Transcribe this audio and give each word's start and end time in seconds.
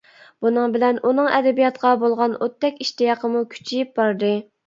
بۇنىڭ 0.43 0.71
بىلەن 0.75 0.99
ئۇنىڭ 1.09 1.27
ئەدەبىياتقا 1.39 1.91
بولغان 2.05 2.33
ئوتتەك 2.45 2.81
ئىشتىياقىمۇ 2.85 3.45
كۈچىيىپ 3.55 3.95
باردى. 4.01 4.35